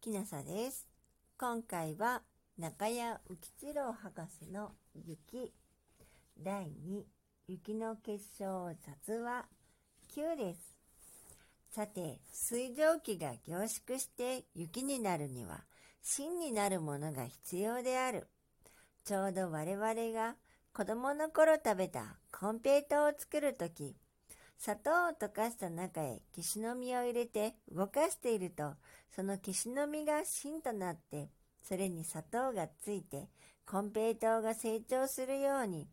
[0.00, 0.86] きなさです。
[1.36, 2.22] 今回は
[2.56, 5.52] 中谷浮一郎博士の雪
[6.40, 7.02] 第2
[7.48, 9.44] 雪の結晶雑話
[10.14, 10.76] 9です。
[11.70, 15.64] さて、水蒸気が凝縮して雪になるには
[16.00, 18.28] 芯になるものが必要である。
[19.04, 20.36] ちょうど我々が
[20.72, 23.96] 子供の頃食べたコンペイトを作るとき、
[24.58, 28.74] 砂糖を溶かした中へ消しの実を入れて動かしていると、
[29.14, 31.30] その消しの実が芯となって、
[31.62, 33.28] それに砂糖がついて、
[33.64, 35.86] コンペイトウが成長するように、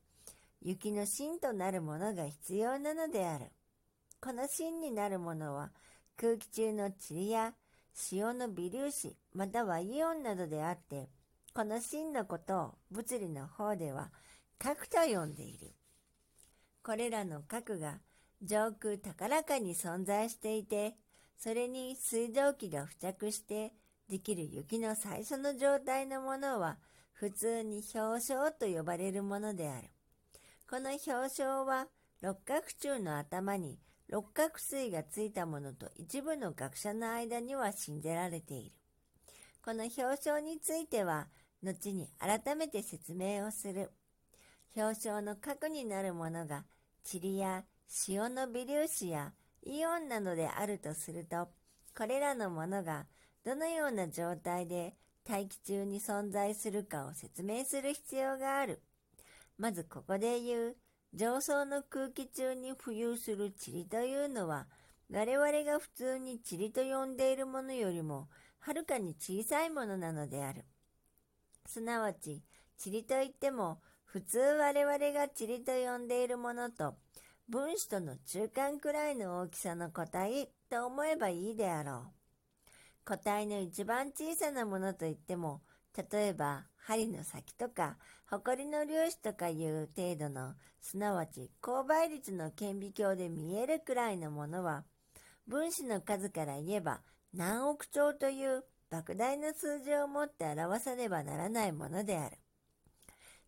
[0.62, 3.52] 雪の芯となるものが必要なのである。
[4.20, 5.72] この芯になるものは、
[6.18, 7.54] 空気中の塵や
[8.12, 11.09] 塩の微粒子、またはイオンなどであって、
[11.54, 14.12] この芯のことを物理の方では
[14.58, 15.73] 核と呼んでいる。
[16.84, 18.00] これらの核が
[18.44, 20.95] 上空高らかに存在していて、
[21.38, 23.73] それに水蒸気が付着して
[24.09, 26.77] できる雪の最初の状態のものは
[27.14, 29.89] 普通に氷晶と呼ばれるものである。
[30.69, 31.88] この氷晶は
[32.22, 38.72] 六角柱の頭に六角錐がついたものと一部の学者の間には信じられている。
[39.64, 41.27] この表彰については
[41.64, 43.92] 後に改めて説明をする。
[44.75, 46.66] 表彰の核になるものが
[47.11, 47.64] 塵や
[48.08, 49.33] 塩の微粒子や
[49.64, 51.50] イオンなどであるとすると、
[51.97, 53.05] これらのものが
[53.44, 58.81] どのような状態で大気中に存在するかを説明する必要がある。
[59.58, 60.75] まずここで言う
[61.14, 64.67] 上層の空気中に浮遊する塵というのは、
[65.11, 68.27] 我々が普通に塵と呼んでいるものよりも
[68.59, 70.66] はるかに小さいものなのである。
[71.67, 72.44] すなわち、
[72.83, 76.95] 塵といっても、普通我々が塵と呼んでいるものと
[77.48, 82.70] 分子との中間くらいの大きさの個体と思えばいいであろう。
[83.06, 85.61] 個体の一番小さなものといっても、
[86.11, 94.84] 例えば針の先とか、埃の粒子とかいう程度の、すなわち勾配率の顕微鏡で見えるくらいのものは、
[95.48, 97.02] 分子の数から言えば
[97.32, 102.38] 何億兆という莫大な数字を持って表さねばならないものである。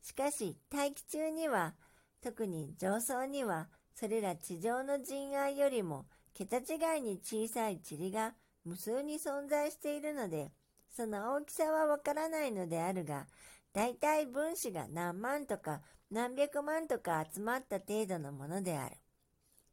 [0.03, 1.73] しかし大気中には、
[2.21, 3.69] 特に上層には
[3.99, 10.51] それら地上の人愛よりも桁違いに小さい塵が無数に存在しているので、
[10.95, 13.25] その大きさはわからないのであるが、
[13.73, 15.81] 大体分子が何万とか
[16.11, 18.97] 何百万とか集まった程度のものである。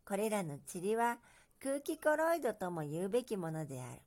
[0.06, 1.18] これらの塵は
[1.62, 4.00] 空気コロイドとも言うべきものである。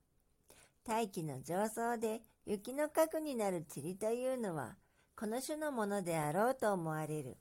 [0.83, 4.77] 大気の上層で雪の核になる塵というのは、
[5.15, 7.37] この種のものであろうと思われる。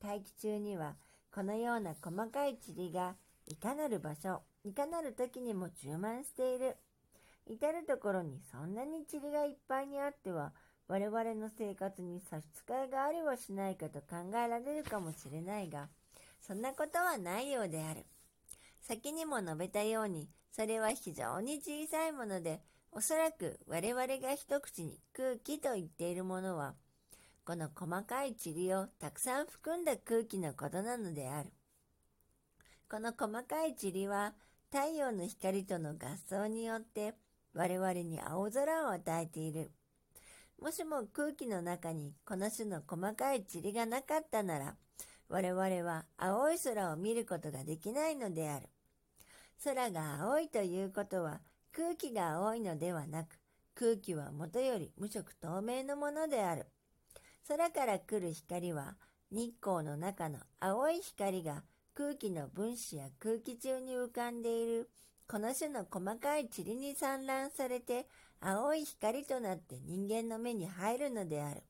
[0.00, 0.94] 大気中には
[1.36, 3.14] このような細かい塵が
[3.46, 6.78] いかなる場所、いかなる時にも充満している。
[7.46, 10.54] 至るところにそんなに塵がいっぱいにあっては、
[10.88, 15.90] 我々の生活に差し支えがありはしないかと考えられるかもしれないが、
[16.40, 18.06] そんなことはないようである。
[18.80, 26.76] 先にも述べたように、それは非常に小さいもので、おそらく我々が一口に空気と言っているものは、
[27.46, 31.50] この細かい塵をたくさん含んだ空気のことなのである。
[32.90, 34.34] この細かい塵は
[34.72, 37.14] 太陽の光との合奏によって
[37.54, 39.70] 我々に青空を与えている。
[40.60, 44.74] もしも空気の中にこの種の細かい塵がなかったなら、
[45.28, 48.66] 我々は青い空を見ることができないのである。
[49.62, 51.40] 空が青いということは
[51.70, 53.38] 空気が青いのではなく、
[53.76, 56.66] 空気はもとより無色透明のものである。
[57.48, 58.96] 空から来る光は
[59.30, 61.62] 日光の中の青い光が
[61.94, 64.90] 空気の分子や空気中に浮かんでいる
[65.28, 68.06] この種の細かい塵に散乱されて
[68.40, 71.62] 青い光となって人間の目に入るのである。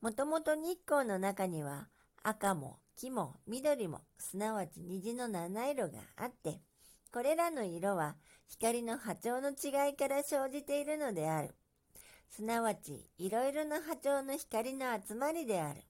[0.00, 1.88] もともと日光の中には
[2.22, 6.60] 赤も黄も緑もすなわち虹の七色があって
[7.12, 8.16] これらの色は
[8.48, 11.54] 光の波長の違いから生じているのである。
[12.30, 15.82] すなわちいろいろな波長の光の集まりである。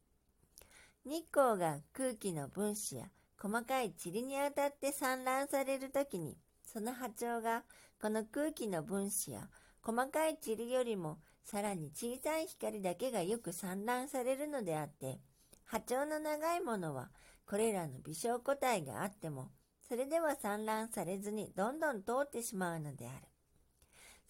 [1.04, 3.04] 日光が空気の分子や
[3.40, 7.62] 細かい塵に当たって散乱されるときに、その波長が
[8.00, 9.48] この空気の分子や
[9.82, 15.20] 細かい塵よりもさらに小さい光だけがよく散乱されるのであって、
[15.64, 17.10] 波長の長いものは
[17.46, 19.50] これらの微小個体があっても、
[19.88, 23.26] それでは散乱されずにどんどん通ってしまうのである。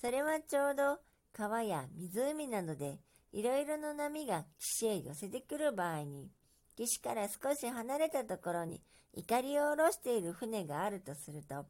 [0.01, 0.99] それはちょうど
[1.33, 2.99] 川や湖などで
[3.33, 6.31] いろいろな波が岸へ寄せてくる場合に、
[6.77, 8.83] 岸から少し離れたところに
[9.13, 11.67] 怒りを下ろしている船があるとすると、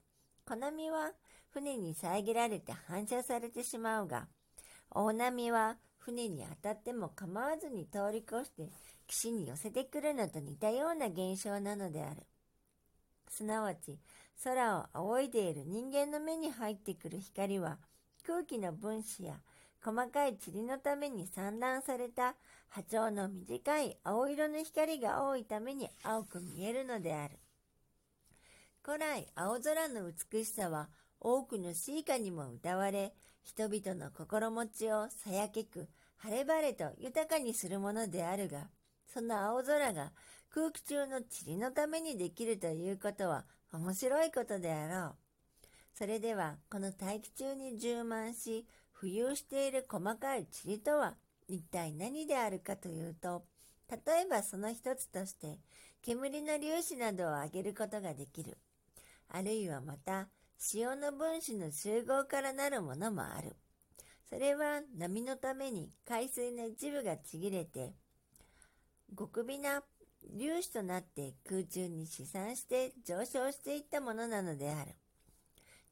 [0.47, 1.13] 小波は
[1.51, 4.29] 船に遮られて反射されてしまうが、
[4.91, 8.71] 大波は船に当たっても構わずに通り越して
[9.07, 12.23] 岸に寄せてくるのと似たような現象なのである。
[13.29, 13.99] すなわち、
[14.43, 17.79] 空を仰いでいる人間の目に入ってくる光は、
[18.31, 19.35] 空気の分子や
[19.85, 22.37] 細かい塵のために散乱された
[22.69, 27.41] 波長の短い青色の光が多いために青く見えるのである。
[28.85, 33.13] 古来、青空の美しさは多くの詩歌にも歌われ、
[33.43, 35.89] 人々の心持ちをさやけく、
[36.19, 38.69] 晴れ晴れと豊かにするものであるが、
[39.13, 40.13] その青空が
[40.51, 45.30] 空気中の塵のためにできるということは面白いことであろう。
[45.95, 48.67] それでは、この大気中に充満し、
[49.01, 51.17] 浮遊している細かい塵とは
[51.49, 53.45] 一体何であるかというと、
[53.91, 55.59] 例えばその一つとして、
[56.03, 58.59] 煙の粒子などを上げることができる。
[59.29, 60.29] あるいはまた、
[60.59, 63.57] 潮の分子の集合からなるものもある。
[64.29, 67.95] それは波のために海水の一部がちぎれて、
[69.19, 69.83] 極微な
[70.39, 74.93] 粒子となって空中に飛散して上昇していったものなのである。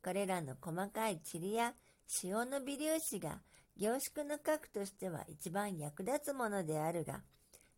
[0.09, 1.75] これらの細かい塵や
[2.07, 3.41] 潮の微粒子が
[3.77, 7.21] 凝縮の核としては一番役立つものであるが、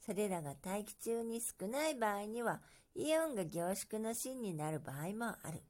[0.06, 2.60] それらが大気中に少ない場合には、
[2.94, 5.60] イオンが凝縮の芯になる場合もある。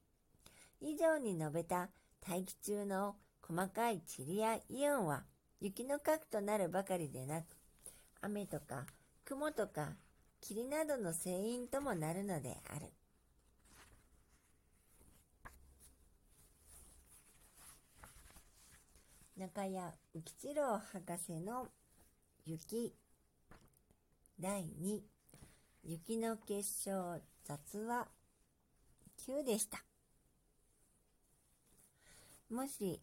[0.79, 1.89] 以上に述べた
[2.29, 5.23] 大気中の細かい塵やイオンは
[5.59, 7.45] 雪の核となるばかりでなく、
[8.21, 8.85] 雨とか
[9.25, 9.93] 雲とか
[10.39, 12.85] 霧などの成因ともなるのである。
[19.41, 19.75] 中谷
[20.13, 21.67] 浮吉郎博士の
[22.45, 22.93] 雪
[24.39, 24.99] 第2
[25.83, 28.07] 雪の結晶雑話
[29.27, 29.83] 9でした。
[32.51, 33.01] もし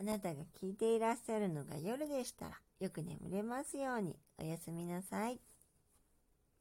[0.00, 5.38] あなたが聞いていらっしゃるのが夜でしたらよく眠れますようにおやすみなさい。